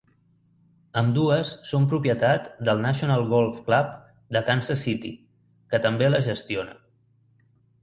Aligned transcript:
Ambdues 1.01 1.51
són 1.71 1.85
propietat 1.91 2.47
del 2.71 2.81
National 2.87 3.27
Golf 3.35 3.61
Club 3.69 3.93
de 4.39 4.43
Kansas 4.49 4.83
City, 4.89 5.15
que 5.75 5.85
també 5.87 6.13
les 6.15 6.29
gestiona. 6.33 6.77